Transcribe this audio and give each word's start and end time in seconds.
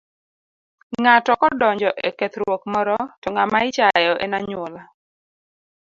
Ng'ato 1.01 1.31
kodonjo 1.41 1.89
e 2.07 2.09
kethruok 2.19 2.61
moro 2.73 2.97
to 3.21 3.27
ng'ama 3.33 3.57
ichayo 3.69 4.13
en 4.23 4.35
anyuola. 4.39 4.81